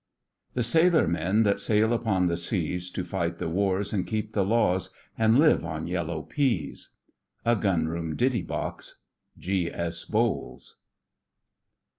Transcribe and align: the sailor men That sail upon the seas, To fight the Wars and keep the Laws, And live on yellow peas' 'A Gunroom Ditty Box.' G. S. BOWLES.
the 0.55 0.63
sailor 0.63 1.07
men 1.07 1.43
That 1.43 1.59
sail 1.59 1.93
upon 1.93 2.25
the 2.25 2.35
seas, 2.35 2.89
To 2.89 3.05
fight 3.05 3.37
the 3.37 3.47
Wars 3.47 3.93
and 3.93 4.07
keep 4.07 4.33
the 4.33 4.43
Laws, 4.43 4.91
And 5.15 5.37
live 5.37 5.63
on 5.63 5.85
yellow 5.85 6.23
peas' 6.23 6.89
'A 7.45 7.57
Gunroom 7.57 8.15
Ditty 8.15 8.41
Box.' 8.41 8.97
G. 9.37 9.71
S. 9.71 10.05
BOWLES. 10.05 10.77